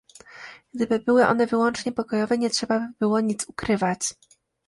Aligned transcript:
Gdyby 0.73 0.99
były 0.99 1.27
one 1.27 1.47
wyłącznie 1.47 1.91
pokojowe, 1.91 2.37
nie 2.37 2.49
trzeba 2.49 2.79
by 2.79 2.85
było 2.99 3.19
nic 3.19 3.49
ukrywać 3.49 4.13